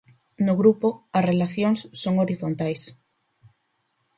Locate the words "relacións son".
1.31-2.13